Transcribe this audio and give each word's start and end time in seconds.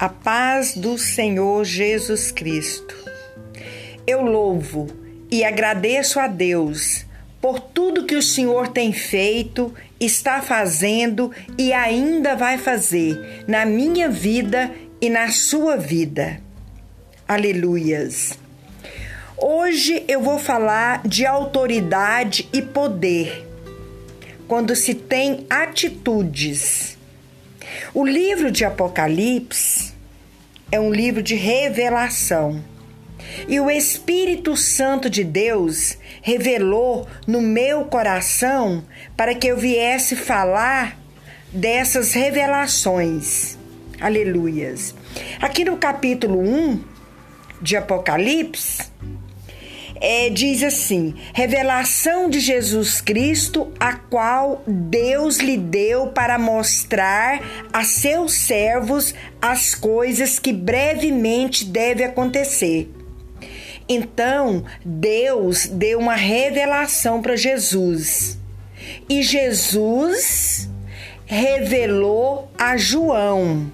A 0.00 0.08
paz 0.08 0.76
do 0.76 0.96
Senhor 0.96 1.64
Jesus 1.64 2.30
Cristo. 2.30 2.94
Eu 4.06 4.22
louvo 4.22 4.86
e 5.28 5.44
agradeço 5.44 6.20
a 6.20 6.28
Deus 6.28 7.04
por 7.40 7.58
tudo 7.58 8.06
que 8.06 8.14
o 8.14 8.22
Senhor 8.22 8.68
tem 8.68 8.92
feito, 8.92 9.74
está 9.98 10.40
fazendo 10.40 11.32
e 11.58 11.72
ainda 11.72 12.36
vai 12.36 12.58
fazer 12.58 13.44
na 13.48 13.66
minha 13.66 14.08
vida 14.08 14.70
e 15.00 15.10
na 15.10 15.32
sua 15.32 15.76
vida. 15.76 16.40
Aleluias. 17.26 18.38
Hoje 19.36 20.04
eu 20.06 20.22
vou 20.22 20.38
falar 20.38 21.02
de 21.08 21.26
autoridade 21.26 22.48
e 22.52 22.62
poder. 22.62 23.44
Quando 24.46 24.76
se 24.76 24.94
tem 24.94 25.44
atitudes 25.50 26.97
o 27.94 28.04
livro 28.04 28.50
de 28.50 28.64
Apocalipse 28.64 29.92
é 30.70 30.78
um 30.78 30.92
livro 30.92 31.22
de 31.22 31.34
revelação. 31.34 32.62
E 33.46 33.60
o 33.60 33.70
Espírito 33.70 34.56
Santo 34.56 35.08
de 35.08 35.22
Deus 35.22 35.98
revelou 36.22 37.06
no 37.26 37.40
meu 37.40 37.84
coração 37.84 38.84
para 39.16 39.34
que 39.34 39.46
eu 39.46 39.56
viesse 39.56 40.16
falar 40.16 40.98
dessas 41.52 42.12
revelações. 42.12 43.56
Aleluias. 44.00 44.94
Aqui 45.40 45.64
no 45.64 45.76
capítulo 45.76 46.40
1 46.40 46.84
de 47.60 47.76
Apocalipse, 47.76 48.90
é, 50.00 50.30
diz 50.30 50.62
assim: 50.62 51.14
revelação 51.32 52.28
de 52.28 52.40
Jesus 52.40 53.00
Cristo, 53.00 53.72
a 53.78 53.94
qual 53.94 54.62
Deus 54.66 55.38
lhe 55.38 55.56
deu 55.56 56.08
para 56.08 56.38
mostrar 56.38 57.68
a 57.72 57.84
seus 57.84 58.32
servos 58.34 59.14
as 59.40 59.74
coisas 59.74 60.38
que 60.38 60.52
brevemente 60.52 61.64
deve 61.64 62.04
acontecer. 62.04 62.90
Então, 63.88 64.64
Deus 64.84 65.66
deu 65.66 65.98
uma 65.98 66.14
revelação 66.14 67.22
para 67.22 67.36
Jesus. 67.36 68.38
E 69.08 69.22
Jesus 69.22 70.68
revelou 71.24 72.50
a 72.58 72.76
João 72.76 73.70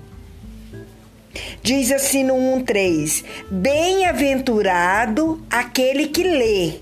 Diz 1.62 1.90
assim 1.90 2.24
no 2.24 2.34
1:3: 2.34 3.24
Bem-aventurado 3.50 5.44
aquele 5.50 6.08
que 6.08 6.22
lê 6.22 6.74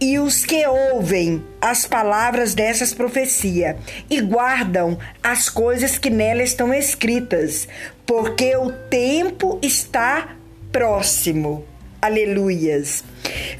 e 0.00 0.18
os 0.18 0.44
que 0.44 0.66
ouvem 0.66 1.42
as 1.60 1.86
palavras 1.86 2.54
dessas 2.54 2.92
profecias 2.92 3.76
e 4.10 4.20
guardam 4.20 4.98
as 5.22 5.48
coisas 5.48 5.96
que 5.96 6.10
nela 6.10 6.42
estão 6.42 6.74
escritas, 6.74 7.68
porque 8.04 8.56
o 8.56 8.72
tempo 8.72 9.60
está 9.62 10.36
próximo. 10.72 11.64
Aleluias. 12.00 13.04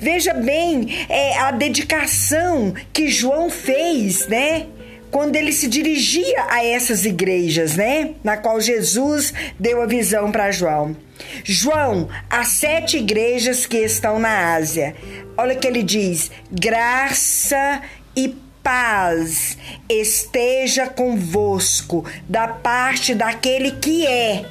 Veja 0.01 0.35
bem 0.35 1.07
é, 1.09 1.39
a 1.39 1.53
dedicação 1.53 2.75
que 2.93 3.07
João 3.07 3.49
fez, 3.49 4.27
né? 4.27 4.67
Quando 5.13 5.37
ele 5.37 5.53
se 5.53 5.69
dirigia 5.69 6.47
a 6.49 6.65
essas 6.65 7.05
igrejas, 7.05 7.77
né? 7.77 8.15
Na 8.25 8.39
qual 8.39 8.59
Jesus 8.59 9.33
deu 9.61 9.83
a 9.83 9.87
visão 9.87 10.33
para 10.33 10.51
João. 10.51 10.97
João, 11.45 12.09
as 12.31 12.49
sete 12.49 12.97
igrejas 12.97 13.67
que 13.67 13.77
estão 13.77 14.19
na 14.19 14.55
Ásia. 14.55 14.97
Olha 15.37 15.55
que 15.55 15.67
ele 15.67 15.83
diz: 15.83 16.31
graça 16.51 17.83
e 18.17 18.35
paz 18.63 19.59
esteja 19.87 20.87
convosco 20.87 22.05
da 22.27 22.49
parte 22.49 23.15
daquele 23.15 23.73
que 23.73 24.07
é, 24.07 24.47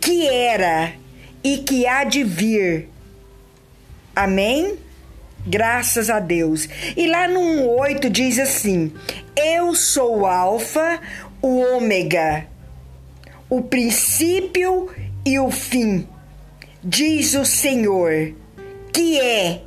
que 0.00 0.28
era 0.28 0.92
e 1.42 1.58
que 1.58 1.86
há 1.86 2.04
de 2.04 2.22
vir. 2.22 2.90
Amém? 4.14 4.76
Graças 5.46 6.10
a 6.10 6.18
Deus. 6.18 6.68
E 6.96 7.06
lá 7.06 7.28
no 7.28 7.68
8 7.78 8.10
diz 8.10 8.38
assim: 8.38 8.92
Eu 9.36 9.74
sou 9.74 10.20
o 10.20 10.26
Alfa, 10.26 11.00
o 11.40 11.60
Ômega, 11.76 12.46
o 13.48 13.62
princípio 13.62 14.90
e 15.24 15.38
o 15.38 15.50
fim, 15.50 16.06
diz 16.82 17.34
o 17.34 17.44
Senhor, 17.44 18.34
que 18.92 19.20
é 19.20 19.62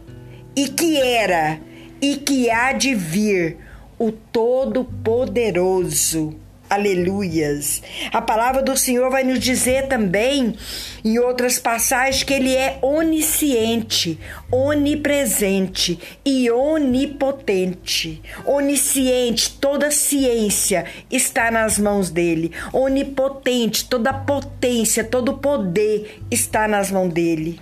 e 0.55 0.67
que 0.67 0.97
era 0.97 1.59
e 2.01 2.15
que 2.17 2.49
há 2.49 2.73
de 2.73 2.95
vir, 2.95 3.57
o 3.97 4.11
Todo-Poderoso. 4.11 6.35
Aleluias. 6.69 7.81
A 8.13 8.21
palavra 8.21 8.61
do 8.61 8.77
Senhor 8.77 9.09
vai 9.09 9.23
nos 9.23 9.39
dizer 9.39 9.87
também, 9.87 10.55
em 11.03 11.17
outras 11.17 11.57
passagens, 11.57 12.21
que 12.21 12.31
Ele 12.31 12.55
é 12.55 12.77
onisciente, 12.83 14.19
onipresente 14.51 15.99
e 16.23 16.51
onipotente. 16.51 18.21
Onisciente, 18.45 19.57
toda 19.59 19.89
ciência 19.89 20.85
está 21.09 21.49
nas 21.49 21.79
mãos 21.79 22.11
dele. 22.11 22.51
Onipotente, 22.71 23.89
toda 23.89 24.13
potência, 24.13 25.03
todo 25.03 25.39
poder 25.39 26.19
está 26.29 26.67
nas 26.67 26.91
mãos 26.91 27.11
dele 27.11 27.59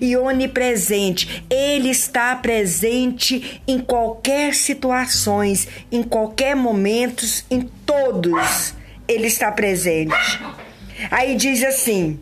e 0.00 0.16
onipresente. 0.16 1.44
Ele 1.50 1.90
está 1.90 2.34
presente 2.36 3.62
em 3.66 3.78
qualquer 3.78 4.54
situações, 4.54 5.68
em 5.90 6.02
qualquer 6.02 6.54
momentos, 6.56 7.44
em 7.50 7.62
todos. 7.84 8.74
Ele 9.08 9.26
está 9.26 9.50
presente. 9.50 10.14
Aí 11.10 11.36
diz 11.36 11.62
assim: 11.62 12.18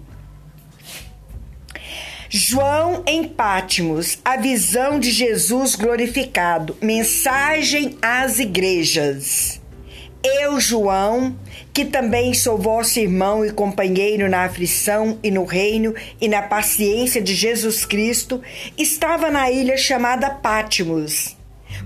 João 2.28 3.03
em 3.06 3.25
Pátimos, 3.25 4.19
a 4.25 4.37
visão 4.37 5.00
de 5.00 5.10
Jesus 5.10 5.75
glorificado, 5.75 6.76
mensagem 6.81 7.99
às 8.00 8.38
igrejas. 8.38 9.59
Eu, 10.22 10.60
João, 10.60 11.34
que 11.72 11.82
também 11.84 12.34
sou 12.34 12.58
vosso 12.58 12.98
irmão 12.98 13.42
e 13.44 13.50
companheiro 13.50 14.28
na 14.28 14.44
aflição 14.44 15.19
e 15.22 15.31
no 15.31 15.44
reino 15.44 15.94
e 16.20 16.28
na 16.28 16.42
paciência 16.42 17.22
de 17.22 17.34
Jesus 17.34 17.86
Cristo, 17.86 18.42
estava 18.76 19.31
na 19.31 19.50
ilha 19.50 19.78
chamada 19.78 20.28
Pátimos, 20.28 21.36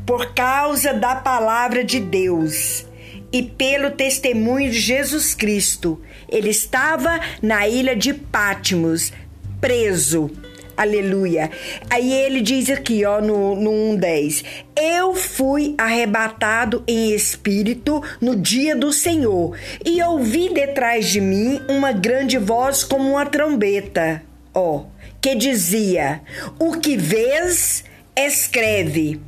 por 0.04 0.34
causa 0.34 0.92
da 0.92 1.14
palavra 1.14 1.84
de 1.84 2.00
Deus 2.00 2.84
e 3.32 3.40
pelo 3.40 3.92
testemunho 3.92 4.68
de 4.68 4.80
Jesus 4.80 5.32
Cristo. 5.32 6.00
Ele 6.28 6.50
estava 6.50 7.20
na 7.40 7.68
ilha 7.68 7.94
de 7.94 8.12
Pátimos, 8.12 9.12
preso 9.60 10.28
Aleluia. 10.76 11.50
Aí 11.88 12.12
ele 12.12 12.40
diz 12.40 12.68
aqui, 12.68 13.04
ó, 13.04 13.20
no, 13.20 13.54
no 13.54 13.70
1,10: 13.96 14.44
Eu 14.76 15.14
fui 15.14 15.74
arrebatado 15.78 16.82
em 16.86 17.12
espírito 17.14 18.02
no 18.20 18.34
dia 18.34 18.74
do 18.74 18.92
Senhor, 18.92 19.56
e 19.84 20.02
ouvi 20.02 20.52
detrás 20.52 21.08
de 21.08 21.20
mim 21.20 21.60
uma 21.68 21.92
grande 21.92 22.38
voz 22.38 22.82
como 22.82 23.10
uma 23.10 23.26
trombeta, 23.26 24.22
ó, 24.52 24.84
que 25.20 25.34
dizia: 25.34 26.20
O 26.58 26.72
que 26.78 26.96
vês, 26.96 27.84
escreve 28.16 29.20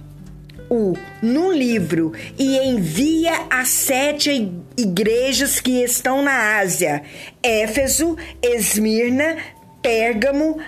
o 0.69 0.95
no 1.23 1.53
livro 1.53 2.13
e 2.39 2.59
envia 2.59 3.47
as 3.51 3.69
sete 3.69 4.53
igrejas 4.77 5.61
que 5.61 5.83
estão 5.83 6.23
na 6.23 6.59
Ásia: 6.59 7.03
Éfeso, 7.43 8.17
Esmirna, 8.43 9.37
Pérgamo, 9.81 10.59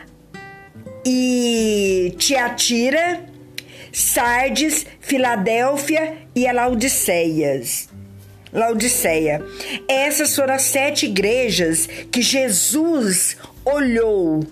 e 1.10 2.12
Tiatira, 2.18 3.24
Sardes, 3.90 4.84
Filadélfia 5.00 6.18
e 6.36 6.46
a 6.46 6.52
Laodiceias. 6.52 7.88
Laodiceia. 8.52 9.42
Essas 9.88 10.36
foram 10.36 10.52
as 10.54 10.62
sete 10.62 11.06
igrejas 11.06 11.88
que 12.12 12.20
Jesus 12.20 13.38
olhou 13.64 14.46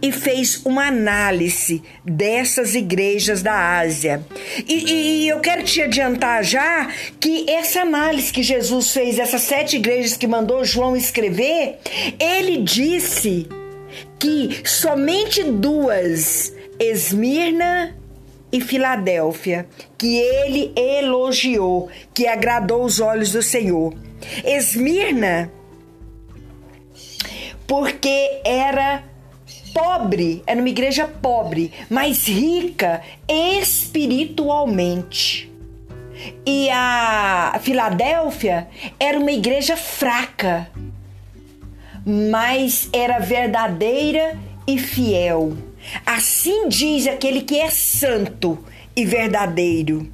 e 0.00 0.10
fez 0.10 0.62
uma 0.64 0.86
análise 0.88 1.82
dessas 2.02 2.74
igrejas 2.74 3.42
da 3.42 3.78
Ásia. 3.78 4.24
E, 4.66 5.24
e, 5.24 5.28
eu 5.28 5.40
quero 5.40 5.62
te 5.62 5.82
adiantar 5.82 6.42
já 6.42 6.88
que 7.20 7.50
essa 7.50 7.82
análise 7.82 8.32
que 8.32 8.42
Jesus 8.42 8.92
fez, 8.92 9.18
essas 9.18 9.42
sete 9.42 9.76
igrejas 9.76 10.16
que 10.16 10.26
mandou 10.26 10.64
João 10.64 10.96
escrever, 10.96 11.78
ele 12.18 12.62
disse 12.62 13.46
que 14.18 14.62
somente 14.64 15.44
duas, 15.44 16.52
Esmirna 16.78 17.96
e 18.50 18.60
Filadélfia, 18.60 19.66
que 19.96 20.18
ele 20.18 20.72
elogiou, 20.76 21.88
que 22.12 22.26
agradou 22.26 22.84
os 22.84 23.00
olhos 23.00 23.32
do 23.32 23.42
Senhor. 23.42 23.94
Esmirna, 24.44 25.50
porque 27.66 28.40
era 28.44 29.02
pobre, 29.72 30.42
era 30.46 30.60
uma 30.60 30.68
igreja 30.68 31.08
pobre, 31.08 31.72
mas 31.88 32.28
rica 32.28 33.00
espiritualmente. 33.28 35.50
E 36.46 36.70
a 36.70 37.58
Filadélfia 37.60 38.68
era 39.00 39.18
uma 39.18 39.32
igreja 39.32 39.76
fraca, 39.76 40.70
mas 42.04 42.88
era 42.92 43.18
verdadeira 43.18 44.38
e 44.66 44.78
fiel. 44.78 45.56
Assim 46.06 46.68
diz 46.68 47.06
aquele 47.06 47.42
que 47.42 47.58
é 47.58 47.70
santo 47.70 48.58
e 48.94 49.04
verdadeiro. 49.04 50.10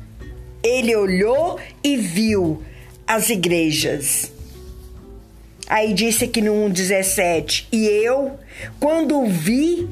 Ele 0.63 0.95
olhou 0.97 1.59
e 1.83 1.97
viu 1.97 2.63
as 3.07 3.31
igrejas. 3.31 4.33
Aí 5.69 5.93
disse 5.93 6.25
aqui 6.25 6.41
no 6.41 6.53
1,17: 6.71 7.67
E 7.71 7.87
eu, 7.87 8.39
quando 8.81 9.21
o 9.21 9.27
vi, 9.27 9.89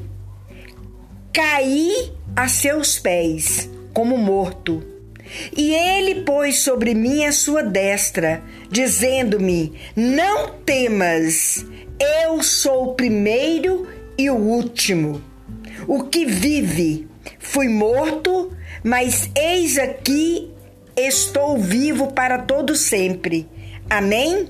caí 1.31 2.11
a 2.35 2.47
seus 2.47 2.97
pés, 2.97 3.69
como 3.93 4.17
morto. 4.17 4.96
E 5.55 5.73
ele 5.73 6.21
pôs 6.21 6.59
sobre 6.59 6.93
mim 6.93 7.25
a 7.25 7.31
sua 7.31 7.63
destra, 7.63 8.41
dizendo-me: 8.69 9.73
Não 9.95 10.49
temas, 10.65 11.65
eu 11.99 12.41
sou 12.43 12.89
o 12.89 12.95
primeiro 12.95 13.87
e 14.17 14.29
o 14.29 14.35
último. 14.35 15.21
O 15.87 16.03
que 16.03 16.25
vive, 16.25 17.07
fui 17.39 17.67
morto, 17.67 18.51
mas 18.83 19.29
eis 19.35 19.77
aqui 19.77 20.51
estou 20.95 21.57
vivo 21.57 22.11
para 22.13 22.39
todo 22.39 22.75
sempre. 22.75 23.47
Amém? 23.89 24.49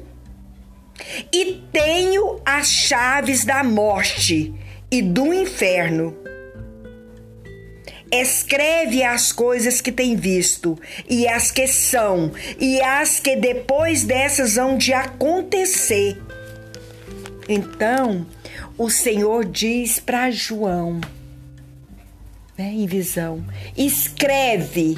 E 1.31 1.61
tenho 1.71 2.41
as 2.45 2.67
chaves 2.67 3.45
da 3.45 3.63
morte 3.63 4.53
e 4.89 5.01
do 5.01 5.33
inferno. 5.33 6.15
Escreve 8.11 9.03
as 9.03 9.31
coisas 9.31 9.81
que 9.81 9.91
tem 9.91 10.15
visto, 10.15 10.79
e 11.09 11.27
as 11.27 11.51
que 11.51 11.67
são, 11.67 12.31
e 12.59 12.81
as 12.81 13.19
que 13.19 13.35
depois 13.35 14.03
dessas 14.03 14.57
hão 14.57 14.77
de 14.77 14.93
acontecer. 14.93 16.17
Então, 17.49 18.25
o 18.77 18.89
Senhor 18.89 19.45
diz 19.45 19.99
para 19.99 20.31
João, 20.31 21.01
né, 22.57 22.71
em 22.73 22.85
visão: 22.85 23.43
escreve 23.75 24.97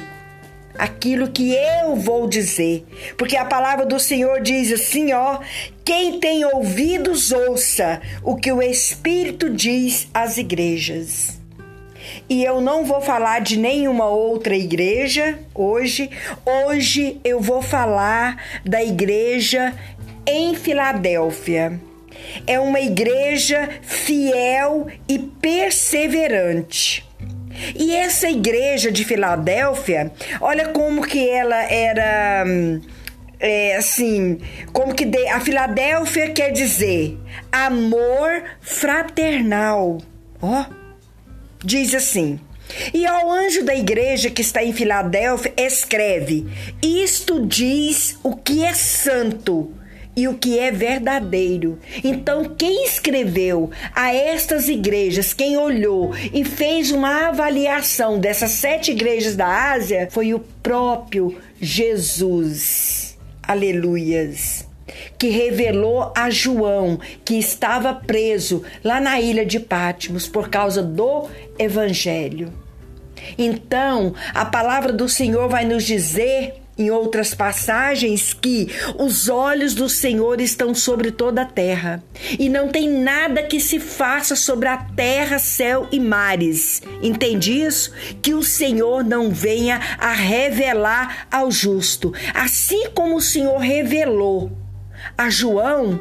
aquilo 0.78 1.28
que 1.28 1.52
eu 1.52 1.96
vou 1.96 2.28
dizer, 2.28 2.86
porque 3.18 3.36
a 3.36 3.44
palavra 3.44 3.84
do 3.84 3.98
Senhor 3.98 4.40
diz 4.40 4.72
assim, 4.72 5.12
ó: 5.12 5.40
quem 5.84 6.20
tem 6.20 6.44
ouvidos 6.44 7.32
ouça 7.32 8.00
o 8.22 8.36
que 8.36 8.52
o 8.52 8.62
Espírito 8.62 9.50
diz 9.50 10.08
às 10.14 10.38
igrejas. 10.38 11.39
E 12.28 12.44
eu 12.44 12.60
não 12.60 12.84
vou 12.84 13.00
falar 13.00 13.40
de 13.40 13.58
nenhuma 13.58 14.06
outra 14.06 14.56
igreja 14.56 15.38
hoje. 15.54 16.10
Hoje 16.44 17.20
eu 17.24 17.40
vou 17.40 17.62
falar 17.62 18.36
da 18.64 18.82
igreja 18.82 19.74
em 20.26 20.54
Filadélfia. 20.54 21.80
É 22.46 22.58
uma 22.60 22.80
igreja 22.80 23.68
fiel 23.82 24.86
e 25.08 25.18
perseverante. 25.18 27.04
E 27.74 27.94
essa 27.94 28.30
igreja 28.30 28.90
de 28.90 29.04
Filadélfia, 29.04 30.12
olha 30.40 30.68
como 30.68 31.02
que 31.02 31.28
ela 31.28 31.62
era 31.64 32.44
é, 33.40 33.76
assim, 33.76 34.38
como 34.72 34.94
que 34.94 35.04
de, 35.04 35.26
a 35.28 35.40
Filadélfia 35.40 36.30
quer 36.30 36.52
dizer 36.52 37.18
amor 37.50 38.42
fraternal. 38.60 39.98
Ó, 40.40 40.64
diz 41.64 41.94
assim: 41.94 42.38
e 42.94 43.06
ao 43.06 43.30
anjo 43.30 43.64
da 43.64 43.74
igreja 43.74 44.30
que 44.30 44.42
está 44.42 44.62
em 44.62 44.72
Filadélfia, 44.72 45.52
escreve: 45.56 46.46
Isto 46.82 47.44
diz 47.46 48.16
o 48.22 48.36
que 48.36 48.64
é 48.64 48.72
santo 48.72 49.72
e 50.16 50.28
o 50.28 50.34
que 50.34 50.58
é 50.58 50.70
verdadeiro. 50.70 51.78
Então, 52.02 52.44
quem 52.56 52.84
escreveu 52.84 53.70
a 53.94 54.14
estas 54.14 54.68
igrejas, 54.68 55.32
quem 55.32 55.56
olhou 55.56 56.12
e 56.32 56.44
fez 56.44 56.90
uma 56.90 57.28
avaliação 57.28 58.18
dessas 58.18 58.50
sete 58.52 58.92
igrejas 58.92 59.36
da 59.36 59.72
Ásia, 59.72 60.08
foi 60.10 60.34
o 60.34 60.40
próprio 60.40 61.36
Jesus. 61.60 63.18
Aleluias 63.42 64.69
que 65.18 65.28
revelou 65.28 66.12
a 66.16 66.30
João 66.30 66.98
que 67.24 67.34
estava 67.34 67.94
preso 67.94 68.62
lá 68.82 69.00
na 69.00 69.20
ilha 69.20 69.44
de 69.44 69.60
Patmos 69.60 70.26
por 70.26 70.48
causa 70.48 70.82
do 70.82 71.28
evangelho. 71.58 72.52
Então, 73.36 74.14
a 74.34 74.44
palavra 74.44 74.92
do 74.92 75.08
Senhor 75.08 75.48
vai 75.48 75.64
nos 75.64 75.84
dizer 75.84 76.54
em 76.80 76.90
outras 76.90 77.34
passagens 77.34 78.32
que 78.32 78.68
os 78.98 79.28
olhos 79.28 79.74
do 79.74 79.88
Senhor 79.88 80.40
estão 80.40 80.74
sobre 80.74 81.10
toda 81.10 81.42
a 81.42 81.46
terra 81.46 82.02
e 82.38 82.48
não 82.48 82.68
tem 82.68 82.88
nada 82.88 83.42
que 83.42 83.60
se 83.60 83.78
faça 83.78 84.34
sobre 84.34 84.68
a 84.68 84.78
terra, 84.78 85.38
céu 85.38 85.86
e 85.92 86.00
mares. 86.00 86.82
Entende 87.02 87.52
isso? 87.52 87.92
Que 88.22 88.32
o 88.32 88.42
Senhor 88.42 89.04
não 89.04 89.30
venha 89.30 89.78
a 89.98 90.12
revelar 90.12 91.26
ao 91.30 91.50
justo, 91.50 92.14
assim 92.32 92.88
como 92.94 93.16
o 93.16 93.22
Senhor 93.22 93.58
revelou 93.58 94.50
a 95.20 95.28
João 95.28 96.00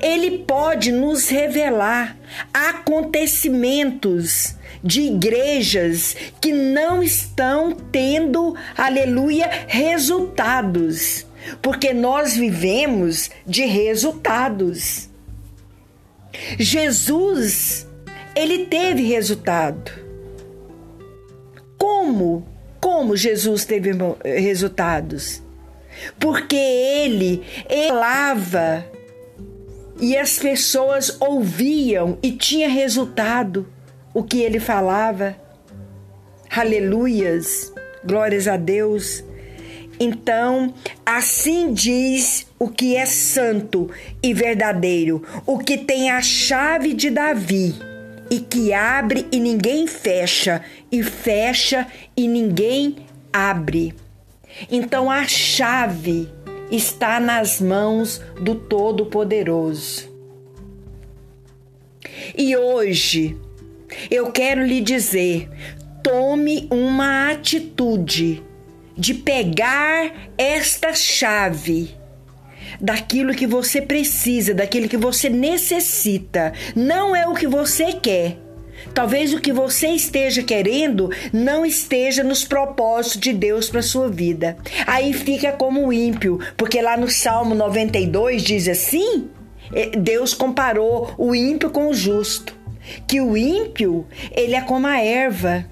ele 0.00 0.38
pode 0.38 0.90
nos 0.90 1.28
revelar 1.28 2.16
acontecimentos 2.54 4.54
de 4.82 5.02
igrejas 5.02 6.16
que 6.40 6.50
não 6.50 7.02
estão 7.02 7.72
tendo, 7.72 8.56
aleluia, 8.74 9.50
resultados, 9.66 11.26
porque 11.60 11.92
nós 11.92 12.34
vivemos 12.34 13.28
de 13.46 13.66
resultados. 13.66 15.10
Jesus, 16.58 17.86
ele 18.34 18.64
teve 18.64 19.02
resultado. 19.02 19.92
Como? 21.76 22.48
Como 22.80 23.14
Jesus 23.14 23.66
teve 23.66 23.90
resultados? 24.24 25.42
Porque 26.18 26.56
ele 26.56 27.42
falava 27.88 28.84
e 30.00 30.16
as 30.16 30.38
pessoas 30.38 31.16
ouviam 31.20 32.18
e 32.22 32.32
tinha 32.32 32.68
resultado 32.68 33.66
o 34.14 34.22
que 34.22 34.40
ele 34.40 34.60
falava. 34.60 35.36
Aleluias, 36.50 37.72
glórias 38.04 38.46
a 38.46 38.56
Deus. 38.56 39.24
Então, 40.00 40.72
assim 41.04 41.72
diz 41.72 42.46
o 42.58 42.68
que 42.68 42.94
é 42.94 43.04
santo 43.04 43.90
e 44.22 44.32
verdadeiro, 44.32 45.22
o 45.44 45.58
que 45.58 45.76
tem 45.76 46.10
a 46.10 46.22
chave 46.22 46.94
de 46.94 47.10
Davi, 47.10 47.74
e 48.30 48.38
que 48.38 48.72
abre 48.72 49.26
e 49.32 49.40
ninguém 49.40 49.86
fecha, 49.88 50.62
e 50.92 51.02
fecha 51.02 51.86
e 52.16 52.28
ninguém 52.28 52.96
abre. 53.32 53.94
Então, 54.70 55.10
a 55.10 55.26
chave 55.26 56.28
está 56.70 57.18
nas 57.20 57.60
mãos 57.60 58.20
do 58.40 58.54
Todo-Poderoso. 58.54 60.08
E 62.36 62.56
hoje 62.56 63.36
eu 64.10 64.30
quero 64.30 64.62
lhe 64.64 64.80
dizer: 64.80 65.48
tome 66.02 66.68
uma 66.70 67.30
atitude 67.30 68.42
de 68.96 69.14
pegar 69.14 70.12
esta 70.36 70.92
chave 70.92 71.96
daquilo 72.80 73.34
que 73.34 73.46
você 73.46 73.80
precisa, 73.80 74.52
daquilo 74.52 74.88
que 74.88 74.96
você 74.96 75.28
necessita. 75.28 76.52
Não 76.74 77.14
é 77.14 77.26
o 77.26 77.34
que 77.34 77.46
você 77.46 77.92
quer 77.92 78.47
Talvez 78.94 79.32
o 79.32 79.40
que 79.40 79.52
você 79.52 79.88
esteja 79.88 80.42
querendo 80.42 81.10
não 81.32 81.64
esteja 81.64 82.22
nos 82.22 82.44
propósitos 82.44 83.20
de 83.20 83.32
Deus 83.32 83.68
para 83.68 83.82
sua 83.82 84.08
vida. 84.08 84.56
Aí 84.86 85.12
fica 85.12 85.52
como 85.52 85.92
ímpio, 85.92 86.38
porque 86.56 86.80
lá 86.80 86.96
no 86.96 87.08
Salmo 87.08 87.54
92 87.54 88.42
diz 88.42 88.68
assim: 88.68 89.28
eh, 89.72 89.90
Deus 89.96 90.34
comparou 90.34 91.14
o 91.16 91.34
ímpio 91.34 91.70
com 91.70 91.88
o 91.88 91.94
justo, 91.94 92.54
que 93.06 93.20
o 93.20 93.36
ímpio, 93.36 94.06
ele 94.32 94.54
é 94.54 94.60
como 94.60 94.86
a 94.86 95.00
erva. 95.00 95.66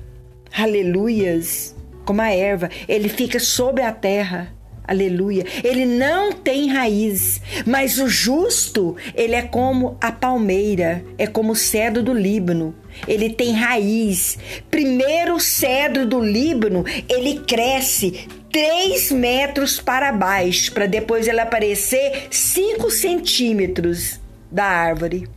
Aleluias. 0.57 1.75
Como 2.05 2.23
a 2.23 2.31
erva, 2.31 2.71
ele 2.89 3.09
fica 3.09 3.41
sobre 3.41 3.83
a 3.83 3.93
terra. 3.93 4.56
Aleluia. 4.87 5.45
Ele 5.65 5.85
não 5.85 6.33
tem 6.33 6.69
raiz, 6.69 7.41
mas 7.67 7.99
o 7.99 8.09
justo, 8.09 8.97
ele 9.15 9.35
é 9.35 9.43
como 9.43 9.97
a 10.01 10.13
palmeira, 10.13 11.05
é 11.19 11.27
como 11.27 11.53
o 11.53 11.57
cedro 11.57 12.03
do 12.03 12.15
Líbano. 12.15 12.75
Ele 13.07 13.31
tem 13.31 13.53
raiz. 13.53 14.39
Primeiro 14.71 15.35
o 15.35 15.41
cedro 15.41 16.07
do 16.07 16.21
Líbano, 16.21 16.85
ele 17.09 17.41
cresce 17.41 18.29
3 18.53 19.13
metros 19.13 19.81
para 19.81 20.13
baixo, 20.13 20.73
para 20.73 20.87
depois 20.87 21.27
ele 21.27 21.41
aparecer 21.41 22.29
5 22.31 22.91
centímetros 22.91 24.21
da 24.51 24.65
árvore. 24.65 25.29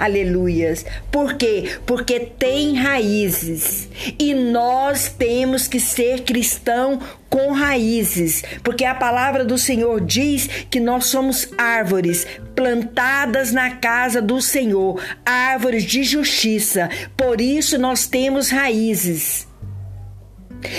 Aleluias. 0.00 0.86
Por 1.10 1.34
quê? 1.34 1.76
Porque 1.84 2.20
tem 2.20 2.74
raízes. 2.74 3.86
E 4.18 4.32
nós 4.32 5.10
temos 5.10 5.68
que 5.68 5.78
ser 5.78 6.22
cristão 6.22 6.98
com 7.28 7.52
raízes, 7.52 8.42
porque 8.64 8.84
a 8.84 8.94
palavra 8.94 9.44
do 9.44 9.56
Senhor 9.56 10.00
diz 10.00 10.48
que 10.68 10.80
nós 10.80 11.04
somos 11.06 11.48
árvores 11.56 12.26
plantadas 12.56 13.52
na 13.52 13.76
casa 13.76 14.20
do 14.20 14.40
Senhor, 14.40 15.00
árvores 15.24 15.84
de 15.84 16.02
justiça. 16.02 16.88
Por 17.16 17.40
isso 17.40 17.78
nós 17.78 18.06
temos 18.08 18.50
raízes. 18.50 19.49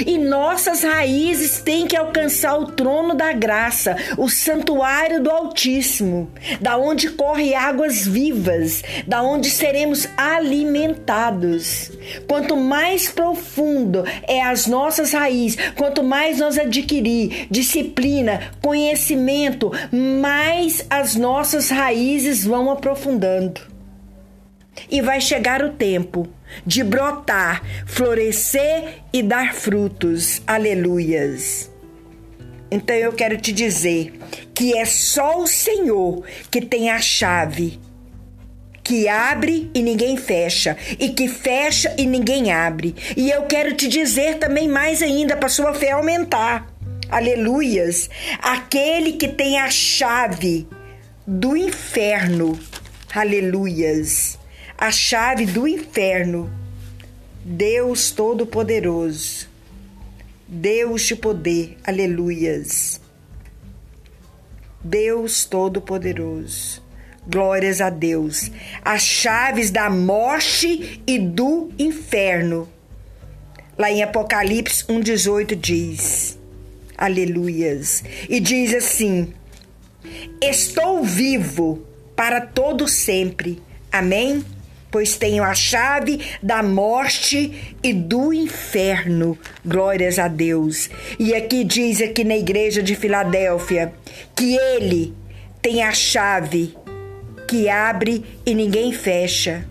E 0.05 0.17
nossas 0.17 0.83
raízes 0.83 1.59
têm 1.61 1.88
que 1.88 1.97
alcançar 1.97 2.57
o 2.57 2.67
trono 2.67 3.15
da 3.15 3.33
graça, 3.33 3.95
o 4.17 4.29
santuário 4.29 5.21
do 5.21 5.29
Altíssimo, 5.29 6.31
da 6.59 6.77
onde 6.77 7.09
corre 7.09 7.55
águas 7.55 8.05
vivas, 8.05 8.83
da 9.07 9.23
onde 9.23 9.50
seremos 9.50 10.07
alimentados. 10.15 11.91
Quanto 12.27 12.55
mais 12.55 13.09
profundo 13.09 14.03
é 14.27 14.41
as 14.41 14.67
nossas 14.67 15.13
raízes, 15.13 15.57
quanto 15.75 16.03
mais 16.03 16.39
nós 16.39 16.57
adquirir 16.57 17.47
disciplina, 17.50 18.51
conhecimento, 18.61 19.71
mais 19.91 20.85
as 20.89 21.15
nossas 21.15 21.69
raízes 21.69 22.45
vão 22.45 22.69
aprofundando. 22.69 23.61
E 24.89 25.01
vai 25.01 25.19
chegar 25.19 25.63
o 25.63 25.71
tempo 25.71 26.27
de 26.65 26.84
brotar, 26.84 27.62
florescer 27.86 29.01
e 29.12 29.22
dar 29.24 29.53
frutos. 29.53 30.41
Aleluias. 30.46 31.72
Então 32.70 32.96
eu 32.96 33.12
quero 33.12 33.38
te 33.38 33.51
dizer 33.51 34.13
que 34.53 34.77
é 34.77 34.86
só 34.86 35.39
o 35.39 35.48
Senhor 35.48 36.24
que 36.50 36.62
tem 36.62 36.89
a 36.89 37.00
chave 37.00 37.79
que 38.84 39.08
abre 39.08 39.70
e 39.74 39.81
ninguém 39.81 40.17
fecha, 40.17 40.75
e 41.00 41.10
que 41.10 41.27
fecha 41.27 41.96
e 41.98 42.05
ninguém 42.05 42.51
abre. 42.51 42.93
E 43.15 43.29
eu 43.29 43.43
quero 43.43 43.74
te 43.74 43.88
dizer 43.88 44.38
também 44.38 44.67
mais 44.67 45.01
ainda 45.01 45.38
para 45.38 45.48
sua 45.48 45.74
fé 45.74 45.91
aumentar. 45.91 46.67
Aleluias! 47.10 48.10
Aquele 48.41 49.13
que 49.13 49.27
tem 49.27 49.60
a 49.60 49.70
chave 49.70 50.67
do 51.25 51.55
inferno. 51.55 52.60
Aleluias! 53.13 54.40
A 54.81 54.91
chave 54.91 55.45
do 55.45 55.67
inferno. 55.67 56.51
Deus 57.45 58.09
Todo-Poderoso, 58.09 59.47
Deus 60.47 61.03
de 61.03 61.15
poder, 61.15 61.77
aleluias. 61.83 63.00
Deus 64.83 65.45
Todo-Poderoso, 65.45 66.83
glórias 67.27 67.79
a 67.79 67.91
Deus. 67.91 68.50
As 68.83 69.03
chaves 69.03 69.69
da 69.69 69.88
morte 69.88 71.00
e 71.05 71.19
do 71.19 71.71
inferno. 71.77 72.67
Lá 73.77 73.91
em 73.91 74.01
Apocalipse 74.01 74.83
1,18 74.85 75.55
diz, 75.55 76.39
aleluias. 76.97 78.03
E 78.27 78.39
diz 78.39 78.73
assim: 78.73 79.31
Estou 80.41 81.03
vivo 81.03 81.85
para 82.15 82.41
todo 82.41 82.88
sempre. 82.88 83.61
Amém? 83.91 84.43
Pois 84.91 85.15
tenho 85.15 85.43
a 85.43 85.55
chave 85.55 86.19
da 86.43 86.62
morte 86.62 87.75
e 87.81 87.93
do 87.93 88.33
inferno. 88.33 89.38
Glórias 89.65 90.19
a 90.19 90.27
Deus. 90.27 90.89
E 91.17 91.33
aqui 91.33 91.63
diz 91.63 92.01
aqui 92.01 92.24
na 92.24 92.36
igreja 92.36 92.83
de 92.83 92.95
Filadélfia 92.95 93.93
que 94.36 94.55
ele 94.55 95.15
tem 95.62 95.81
a 95.81 95.93
chave 95.93 96.75
que 97.48 97.69
abre 97.69 98.25
e 98.45 98.53
ninguém 98.53 98.91
fecha. 98.91 99.65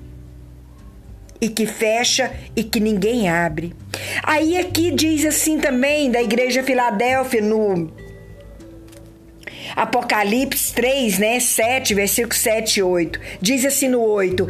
E 1.40 1.48
que 1.48 1.66
fecha 1.66 2.30
e 2.54 2.62
que 2.62 2.80
ninguém 2.80 3.28
abre. 3.28 3.72
Aí 4.22 4.58
aqui 4.58 4.90
diz 4.90 5.24
assim 5.24 5.58
também 5.58 6.10
da 6.10 6.22
igreja 6.22 6.62
Filadélfia 6.62 7.40
no 7.40 7.90
Apocalipse 9.76 10.72
3, 10.72 11.18
né, 11.18 11.40
7, 11.40 11.94
versículo 11.94 12.34
7 12.34 12.78
e 12.78 12.82
8. 12.82 13.20
Diz 13.40 13.64
assim 13.64 13.88
no 13.88 14.00
8: 14.00 14.46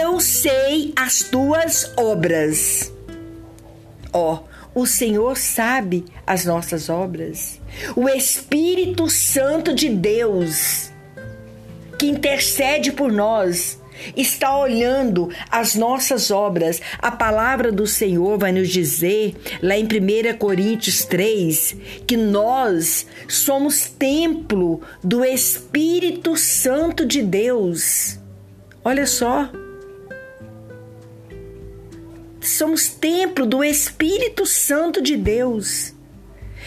Eu 0.00 0.20
sei 0.20 0.92
as 0.96 1.20
tuas 1.20 1.92
obras. 1.96 2.92
Ó, 4.12 4.44
o 4.74 4.86
Senhor 4.86 5.36
sabe 5.36 6.04
as 6.26 6.44
nossas 6.44 6.88
obras. 6.88 7.60
O 7.94 8.08
Espírito 8.08 9.08
Santo 9.08 9.74
de 9.74 9.88
Deus 9.88 10.90
que 11.98 12.06
intercede 12.06 12.90
por 12.90 13.12
nós 13.12 13.78
está 14.16 14.56
olhando 14.56 15.30
as 15.50 15.74
nossas 15.74 16.30
obras. 16.30 16.80
A 16.98 17.10
palavra 17.10 17.70
do 17.70 17.86
Senhor 17.86 18.38
vai 18.38 18.52
nos 18.52 18.68
dizer, 18.68 19.34
lá 19.62 19.76
em 19.76 19.84
1 19.84 20.36
Coríntios 20.38 21.04
3, 21.04 21.76
que 22.06 22.16
nós 22.16 23.06
somos 23.28 23.86
templo 23.86 24.80
do 25.02 25.24
Espírito 25.24 26.36
Santo 26.36 27.06
de 27.06 27.22
Deus. 27.22 28.18
Olha 28.84 29.06
só. 29.06 29.50
Somos 32.40 32.88
templo 32.88 33.46
do 33.46 33.62
Espírito 33.62 34.44
Santo 34.44 35.00
de 35.00 35.16
Deus. 35.16 35.91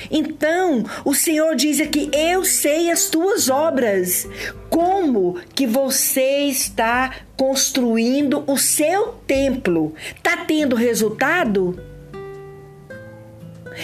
Então, 0.10 0.84
o 1.04 1.14
Senhor 1.14 1.56
diz 1.56 1.80
aqui: 1.80 2.10
Eu 2.14 2.44
sei 2.44 2.90
as 2.92 3.06
tuas 3.06 3.50
obras. 3.50 4.28
Como 4.70 5.40
que 5.54 5.66
você 5.66 6.42
está 6.44 7.12
construindo 7.38 8.44
o 8.48 8.58
seu 8.58 9.14
templo? 9.26 9.94
Tá 10.22 10.38
tendo 10.38 10.76
resultado? 10.76 11.80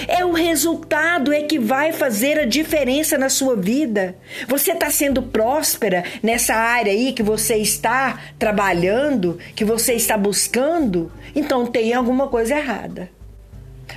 É 0.07 0.23
o 0.23 0.31
resultado 0.31 1.33
é 1.33 1.41
que 1.41 1.59
vai 1.59 1.91
fazer 1.91 2.39
a 2.39 2.45
diferença 2.45 3.17
na 3.17 3.29
sua 3.29 3.55
vida. 3.55 4.15
Você 4.47 4.71
está 4.71 4.89
sendo 4.89 5.21
próspera 5.21 6.03
nessa 6.23 6.55
área 6.55 6.91
aí 6.91 7.11
que 7.11 7.23
você 7.23 7.57
está 7.57 8.19
trabalhando, 8.39 9.37
que 9.55 9.65
você 9.65 9.93
está 9.93 10.17
buscando? 10.17 11.11
Então 11.35 11.65
tem 11.65 11.93
alguma 11.93 12.27
coisa 12.27 12.55
errada. 12.55 13.09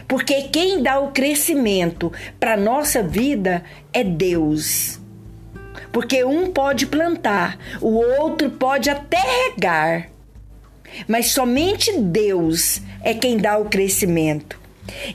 Porque 0.07 0.43
quem 0.43 0.83
dá 0.83 0.99
o 0.99 1.13
crescimento 1.13 2.13
para 2.39 2.57
nossa 2.57 3.03
vida 3.03 3.65
é 3.93 4.05
Deus. 4.05 5.01
Porque 5.93 6.25
um 6.25 6.51
pode 6.51 6.87
plantar, 6.87 7.59
o 7.81 7.95
outro 8.21 8.51
pode 8.51 8.91
até 8.91 9.19
regar. 9.19 10.11
Mas 11.09 11.31
somente 11.31 11.93
Deus 11.99 12.81
é 13.03 13.15
quem 13.15 13.37
dá 13.37 13.59
o 13.59 13.67
crescimento. 13.67 14.61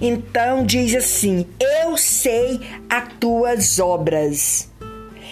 Então 0.02 0.66
diz 0.66 0.96
assim: 0.96 1.46
Eu 1.60 1.96
sei 1.98 2.60
as 2.90 3.08
tuas 3.20 3.80
obras. 3.80 4.70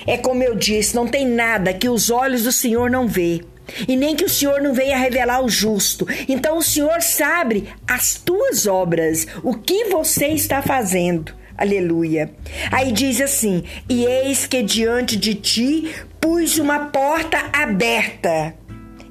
É 0.05 0.17
como 0.17 0.43
eu 0.43 0.55
disse, 0.55 0.95
não 0.95 1.07
tem 1.07 1.25
nada 1.25 1.73
que 1.73 1.89
os 1.89 2.09
olhos 2.09 2.43
do 2.43 2.51
Senhor 2.51 2.89
não 2.89 3.07
vê 3.07 3.41
e 3.87 3.95
nem 3.95 4.15
que 4.15 4.25
o 4.25 4.29
Senhor 4.29 4.61
não 4.61 4.73
venha 4.73 4.97
revelar 4.97 5.43
o 5.43 5.49
justo. 5.49 6.07
Então 6.27 6.57
o 6.57 6.63
Senhor 6.63 7.01
sabe 7.01 7.67
as 7.87 8.15
tuas 8.15 8.67
obras, 8.67 9.27
o 9.43 9.53
que 9.53 9.85
você 9.85 10.27
está 10.27 10.61
fazendo. 10.61 11.35
Aleluia. 11.57 12.31
Aí 12.71 12.91
diz 12.91 13.19
assim: 13.19 13.63
E 13.89 14.05
eis 14.05 14.45
que 14.45 14.61
diante 14.61 15.17
de 15.17 15.33
ti 15.33 15.95
pus 16.21 16.57
uma 16.57 16.87
porta 16.87 17.49
aberta, 17.51 18.53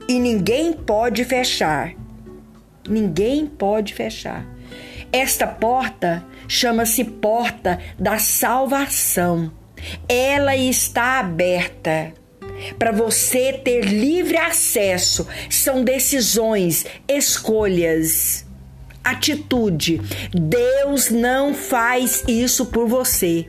e 0.09 0.19
ninguém 0.19 0.73
pode 0.73 1.25
fechar. 1.25 1.93
Ninguém 2.89 3.47
pode 3.47 3.95
fechar. 3.95 4.47
Esta 5.13 5.47
porta 5.47 6.25
chama-se 6.47 7.03
porta 7.03 7.81
da 7.99 8.19
salvação. 8.19 9.51
Ela 10.09 10.57
está 10.57 11.19
aberta 11.19 12.13
para 12.79 12.93
você 12.93 13.53
ter 13.53 13.85
livre 13.85 14.37
acesso. 14.37 15.27
São 15.51 15.85
decisões, 15.85 16.85
escolhas, 17.09 18.47
atitude. 19.05 20.01
Deus 20.33 21.11
não 21.11 21.55
faz 21.55 22.25
isso 22.27 22.67
por 22.67 22.89
você. 22.89 23.47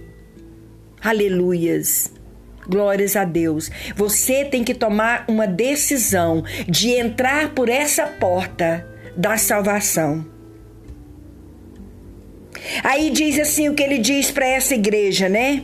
Aleluias. 1.02 2.12
Glórias 2.68 3.16
a 3.16 3.24
Deus. 3.24 3.72
Você 3.96 4.44
tem 4.44 4.64
que 4.64 4.74
tomar 4.74 5.26
uma 5.28 5.48
decisão 5.48 6.44
de 6.68 6.90
entrar 6.92 7.54
por 7.54 7.70
essa 7.70 8.06
porta 8.06 8.86
da 9.16 9.38
salvação. 9.38 10.26
Aí 12.84 13.10
diz 13.10 13.40
assim 13.40 13.70
o 13.70 13.74
que 13.74 13.84
ele 13.84 13.98
diz 13.98 14.30
para 14.30 14.46
essa 14.46 14.76
igreja, 14.76 15.30
né? 15.30 15.64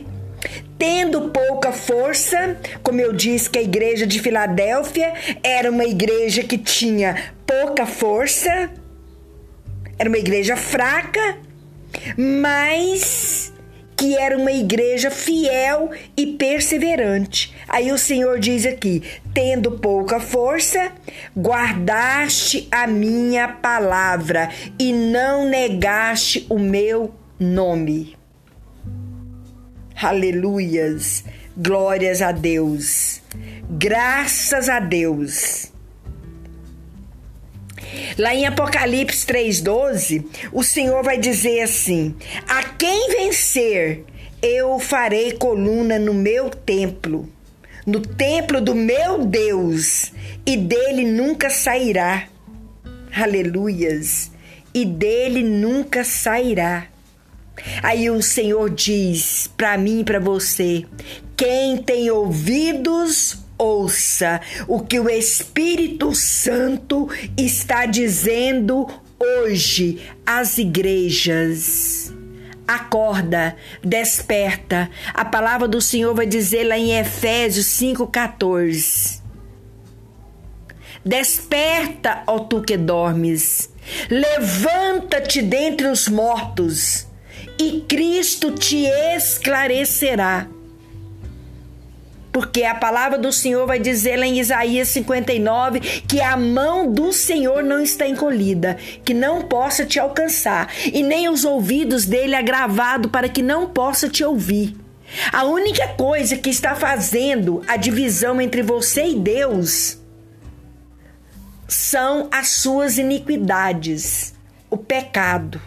Tendo 0.78 1.30
pouca 1.30 1.72
força, 1.72 2.56
como 2.82 3.00
eu 3.00 3.12
disse 3.12 3.48
que 3.48 3.58
a 3.58 3.62
igreja 3.62 4.06
de 4.06 4.20
Filadélfia 4.20 5.12
era 5.42 5.70
uma 5.70 5.84
igreja 5.84 6.42
que 6.42 6.58
tinha 6.58 7.32
pouca 7.46 7.86
força, 7.86 8.70
era 9.98 10.08
uma 10.08 10.18
igreja 10.18 10.56
fraca, 10.56 11.38
mas 12.16 13.52
que 13.96 14.16
era 14.16 14.36
uma 14.36 14.52
igreja 14.52 15.10
fiel 15.10 15.90
e 16.16 16.26
perseverante. 16.26 17.54
Aí 17.68 17.92
o 17.92 17.98
Senhor 17.98 18.38
diz 18.38 18.66
aqui: 18.66 19.02
tendo 19.32 19.72
pouca 19.72 20.20
força, 20.20 20.92
guardaste 21.36 22.68
a 22.70 22.86
minha 22.86 23.48
palavra 23.48 24.50
e 24.78 24.92
não 24.92 25.48
negaste 25.48 26.46
o 26.50 26.58
meu 26.58 27.14
nome. 27.38 28.14
Aleluias, 30.04 31.24
glórias 31.56 32.20
a 32.20 32.30
Deus, 32.30 33.22
graças 33.70 34.68
a 34.68 34.78
Deus. 34.78 35.72
Lá 38.18 38.34
em 38.34 38.44
Apocalipse 38.44 39.26
3,12, 39.26 40.26
o 40.52 40.62
Senhor 40.62 41.02
vai 41.02 41.16
dizer 41.16 41.62
assim: 41.62 42.14
A 42.46 42.64
quem 42.64 43.08
vencer, 43.12 44.04
eu 44.42 44.78
farei 44.78 45.32
coluna 45.32 45.98
no 45.98 46.12
meu 46.12 46.50
templo, 46.50 47.26
no 47.86 48.00
templo 48.00 48.60
do 48.60 48.74
meu 48.74 49.24
Deus, 49.24 50.12
e 50.44 50.54
dele 50.54 51.06
nunca 51.06 51.48
sairá. 51.48 52.28
Aleluias! 53.10 54.30
E 54.74 54.84
dele 54.84 55.42
nunca 55.42 56.04
sairá. 56.04 56.88
Aí 57.82 58.10
o 58.10 58.22
Senhor 58.22 58.70
diz 58.70 59.50
para 59.56 59.76
mim 59.78 60.00
e 60.00 60.04
para 60.04 60.18
você: 60.18 60.84
quem 61.36 61.76
tem 61.76 62.10
ouvidos, 62.10 63.38
ouça 63.58 64.40
o 64.66 64.80
que 64.80 64.98
o 64.98 65.08
Espírito 65.08 66.14
Santo 66.14 67.08
está 67.36 67.86
dizendo 67.86 68.86
hoje 69.18 70.00
às 70.26 70.58
igrejas. 70.58 72.12
Acorda, 72.66 73.56
desperta. 73.82 74.90
A 75.12 75.24
palavra 75.24 75.68
do 75.68 75.80
Senhor 75.80 76.14
vai 76.14 76.26
dizer 76.26 76.64
lá 76.64 76.78
em 76.78 76.98
Efésios 76.98 77.66
5,14. 77.66 79.22
Desperta, 81.04 82.22
ó 82.26 82.38
tu 82.38 82.62
que 82.62 82.78
dormes, 82.78 83.68
levanta-te 84.08 85.42
dentre 85.42 85.88
os 85.88 86.08
mortos, 86.08 87.06
e 87.58 87.84
Cristo 87.88 88.52
te 88.52 88.86
esclarecerá 88.86 90.48
porque 92.34 92.64
a 92.64 92.74
palavra 92.74 93.16
do 93.16 93.32
Senhor 93.32 93.64
vai 93.64 93.78
dizer 93.78 94.16
lá 94.16 94.26
em 94.26 94.40
Isaías 94.40 94.88
59 94.88 95.78
que 96.00 96.20
a 96.20 96.36
mão 96.36 96.92
do 96.92 97.12
Senhor 97.12 97.62
não 97.62 97.80
está 97.80 98.08
encolhida, 98.08 98.76
que 99.04 99.14
não 99.14 99.42
possa 99.42 99.86
te 99.86 100.00
alcançar, 100.00 100.68
e 100.84 101.00
nem 101.00 101.28
os 101.28 101.44
ouvidos 101.44 102.04
dele 102.06 102.34
agravado 102.34 103.08
para 103.08 103.28
que 103.28 103.40
não 103.40 103.68
possa 103.68 104.08
te 104.08 104.24
ouvir. 104.24 104.76
A 105.32 105.44
única 105.44 105.86
coisa 105.86 106.36
que 106.36 106.50
está 106.50 106.74
fazendo 106.74 107.62
a 107.68 107.76
divisão 107.76 108.40
entre 108.40 108.62
você 108.62 109.06
e 109.06 109.14
Deus 109.14 109.96
são 111.68 112.28
as 112.32 112.48
suas 112.48 112.98
iniquidades, 112.98 114.34
o 114.68 114.76
pecado. 114.76 115.62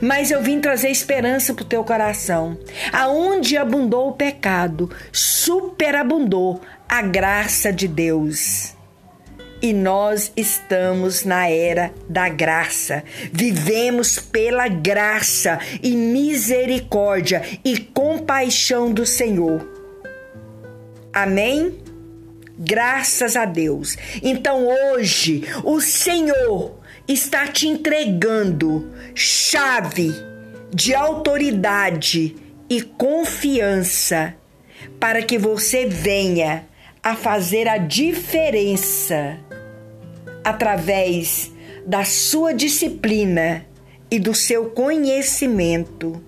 Mas 0.00 0.30
eu 0.30 0.42
vim 0.42 0.60
trazer 0.60 0.90
esperança 0.90 1.54
para 1.54 1.62
o 1.62 1.66
teu 1.66 1.84
coração. 1.84 2.58
Aonde 2.92 3.56
abundou 3.56 4.08
o 4.08 4.12
pecado, 4.12 4.90
superabundou 5.12 6.60
a 6.88 7.02
graça 7.02 7.72
de 7.72 7.88
Deus. 7.88 8.74
E 9.62 9.72
nós 9.72 10.32
estamos 10.36 11.24
na 11.24 11.48
era 11.48 11.92
da 12.08 12.28
graça. 12.28 13.02
Vivemos 13.32 14.18
pela 14.18 14.68
graça 14.68 15.58
e 15.82 15.96
misericórdia 15.96 17.42
e 17.64 17.78
compaixão 17.78 18.92
do 18.92 19.06
Senhor. 19.06 19.66
Amém? 21.12 21.78
Graças 22.58 23.36
a 23.36 23.44
Deus. 23.44 23.96
Então 24.22 24.66
hoje 24.66 25.44
o 25.64 25.80
Senhor 25.80 26.78
está 27.08 27.46
te 27.46 27.68
entregando 27.68 28.92
chave 29.14 30.12
de 30.72 30.94
autoridade 30.94 32.34
e 32.68 32.82
confiança 32.82 34.34
para 34.98 35.22
que 35.22 35.38
você 35.38 35.86
venha 35.86 36.66
a 37.02 37.14
fazer 37.14 37.68
a 37.68 37.78
diferença 37.78 39.38
através 40.44 41.52
da 41.86 42.04
sua 42.04 42.52
disciplina 42.52 43.64
e 44.10 44.18
do 44.18 44.34
seu 44.34 44.70
conhecimento 44.70 46.20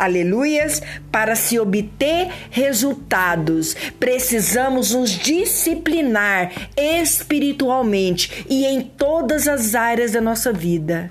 aleluias, 0.00 0.82
para 1.12 1.36
se 1.36 1.58
obter 1.58 2.28
resultados, 2.50 3.76
precisamos 3.98 4.94
nos 4.94 5.10
disciplinar 5.10 6.50
espiritualmente 6.76 8.46
e 8.48 8.64
em 8.64 8.80
todas 8.80 9.46
as 9.46 9.74
áreas 9.74 10.12
da 10.12 10.20
nossa 10.20 10.52
vida. 10.52 11.10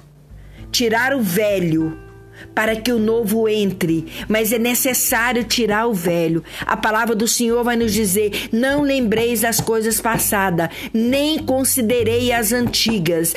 Tirar 0.72 1.16
o 1.16 1.22
velho 1.22 2.10
para 2.56 2.76
que 2.76 2.92
o 2.92 3.00
novo 3.00 3.48
entre, 3.48 4.08
mas 4.28 4.52
é 4.52 4.60
necessário 4.60 5.44
tirar 5.44 5.88
o 5.88 5.94
velho. 5.94 6.44
A 6.66 6.76
palavra 6.76 7.16
do 7.16 7.28
Senhor 7.28 7.64
vai 7.64 7.76
nos 7.76 7.94
dizer: 7.94 8.50
não 8.52 8.82
lembreis 8.82 9.42
das 9.42 9.60
coisas 9.60 10.02
passadas, 10.02 10.70
nem 10.94 11.40
considerei 11.40 12.32
as 12.32 12.52
antigas. 12.52 13.34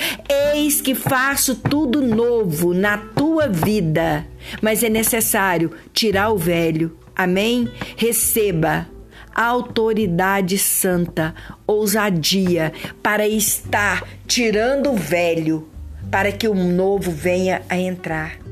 Eis 0.54 0.80
que 0.80 0.94
faço 0.94 1.56
tudo 1.56 2.00
novo 2.00 2.72
na 2.72 2.96
tua 2.96 3.48
vida. 3.48 4.26
Mas 4.60 4.82
é 4.82 4.88
necessário 4.88 5.72
tirar 5.92 6.30
o 6.30 6.38
velho. 6.38 6.96
Amém? 7.14 7.70
Receba 7.96 8.88
autoridade 9.34 10.58
santa, 10.58 11.34
ousadia 11.66 12.72
para 13.02 13.26
estar 13.26 14.06
tirando 14.26 14.90
o 14.90 14.96
velho, 14.96 15.68
para 16.10 16.30
que 16.30 16.46
o 16.46 16.54
novo 16.54 17.10
venha 17.10 17.62
a 17.68 17.76
entrar 17.78 18.42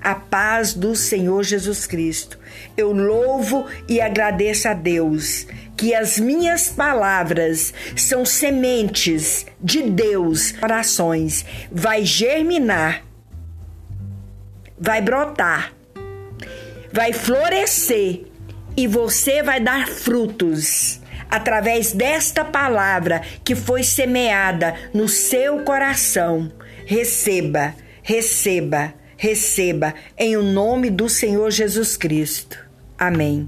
a 0.00 0.14
paz 0.14 0.72
do 0.72 0.96
Senhor 0.96 1.42
Jesus 1.42 1.86
Cristo. 1.86 2.38
Eu 2.76 2.92
louvo 2.92 3.66
e 3.88 4.00
agradeço 4.00 4.68
a 4.68 4.74
Deus 4.74 5.46
que 5.76 5.94
as 5.94 6.18
minhas 6.18 6.68
palavras 6.68 7.72
são 7.96 8.24
sementes 8.24 9.46
de 9.60 9.82
Deus, 9.82 10.54
orações, 10.62 11.44
vai 11.70 12.04
germinar, 12.04 13.02
vai 14.80 15.02
brotar, 15.02 15.72
vai 16.92 17.12
florescer 17.12 18.24
e 18.76 18.86
você 18.86 19.42
vai 19.42 19.60
dar 19.60 19.86
frutos 19.86 21.00
através 21.30 21.92
desta 21.92 22.44
palavra 22.44 23.22
que 23.44 23.54
foi 23.54 23.82
semeada 23.82 24.74
no 24.94 25.08
seu 25.08 25.62
coração. 25.62 26.50
Receba, 26.86 27.74
receba 28.02 28.94
receba 29.20 29.94
em 30.16 30.34
o 30.34 30.42
nome 30.42 30.88
do 30.88 31.06
Senhor 31.06 31.50
Jesus 31.50 31.94
Cristo. 31.94 32.58
Amém. 32.98 33.46